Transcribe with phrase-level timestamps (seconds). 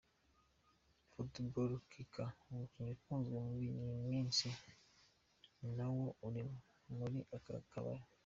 [1.09, 4.47] Football Kicker umukino ukunzwe muri iyi minsi
[5.75, 6.43] nawo uri
[6.97, 8.05] muri aka kabari.